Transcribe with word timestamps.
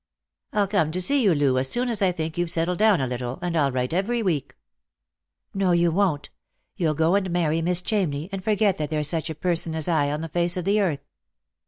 "I'll 0.53 0.67
come 0.67 0.91
to 0.93 0.99
see 0.99 1.21
you, 1.21 1.35
Loo, 1.35 1.59
as 1.59 1.69
soon 1.69 1.87
as 1.87 2.01
I 2.01 2.11
think 2.11 2.35
you've 2.35 2.49
settled 2.49 2.79
down 2.79 3.01
a 3.01 3.05
little, 3.05 3.37
and 3.43 3.55
I'll 3.55 3.71
write 3.71 3.93
every 3.93 4.23
week."" 4.23 4.55
No, 5.53 5.73
you 5.73 5.91
won't; 5.91 6.31
you'll 6.75 6.95
go 6.95 7.13
and 7.13 7.29
marry 7.29 7.61
Miss 7.61 7.83
Chamney, 7.83 8.27
and 8.31 8.43
forget 8.43 8.79
that 8.79 8.89
there's 8.89 9.07
such 9.07 9.29
a 9.29 9.35
person 9.35 9.75
as 9.75 9.87
I 9.87 10.09
on 10.11 10.21
the 10.21 10.27
face 10.29 10.57
of 10.57 10.65
the 10.65 10.81
earth." 10.81 11.05